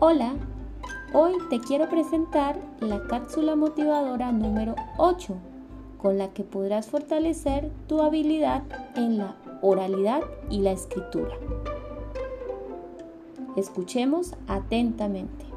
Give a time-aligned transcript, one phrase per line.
[0.00, 0.34] Hola,
[1.12, 5.34] hoy te quiero presentar la cápsula motivadora número 8,
[6.00, 8.62] con la que podrás fortalecer tu habilidad
[8.94, 10.20] en la oralidad
[10.50, 11.34] y la escritura.
[13.56, 15.47] Escuchemos atentamente.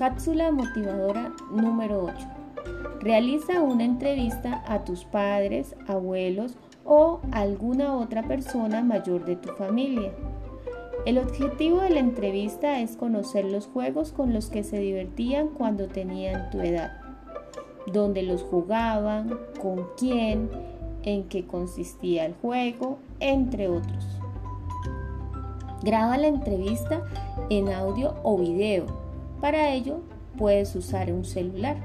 [0.00, 2.14] Cápsula motivadora número 8.
[3.00, 10.10] Realiza una entrevista a tus padres, abuelos o alguna otra persona mayor de tu familia.
[11.04, 15.86] El objetivo de la entrevista es conocer los juegos con los que se divertían cuando
[15.86, 16.96] tenían tu edad,
[17.92, 20.48] dónde los jugaban, con quién,
[21.02, 24.06] en qué consistía el juego, entre otros.
[25.82, 27.02] Graba la entrevista
[27.50, 29.09] en audio o video
[29.40, 30.00] para ello
[30.36, 31.76] puedes usar un celular.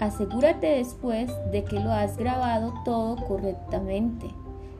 [0.00, 4.26] Asegúrate después de que lo has grabado todo correctamente,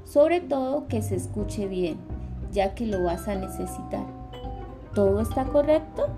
[0.04, 1.98] sobre todo que se escuche bien,
[2.52, 4.04] ya que lo vas a necesitar.
[4.94, 6.08] ¿Todo está correcto?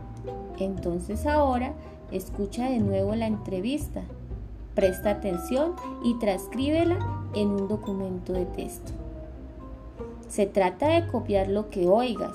[0.59, 1.73] Entonces ahora
[2.11, 4.03] escucha de nuevo la entrevista,
[4.75, 6.99] presta atención y transcríbela
[7.35, 8.93] en un documento de texto.
[10.29, 12.35] Se trata de copiar lo que oigas,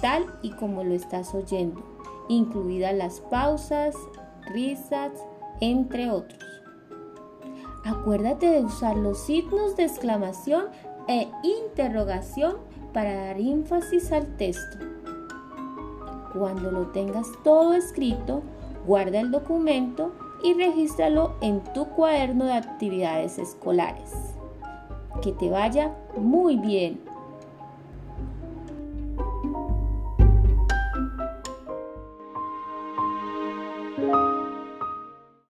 [0.00, 1.97] tal y como lo estás oyendo
[2.28, 3.94] incluidas las pausas,
[4.52, 5.12] risas,
[5.60, 6.44] entre otros.
[7.84, 10.66] Acuérdate de usar los signos de exclamación
[11.06, 12.56] e interrogación
[12.92, 14.78] para dar énfasis al texto.
[16.32, 18.42] Cuando lo tengas todo escrito,
[18.86, 24.12] guarda el documento y regístralo en tu cuaderno de actividades escolares.
[25.22, 27.00] Que te vaya muy bien.